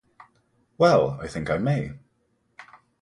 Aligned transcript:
Well, 0.79 1.19
I 1.21 1.27
think 1.27 1.51
I 1.51 1.59
may. 1.59 1.91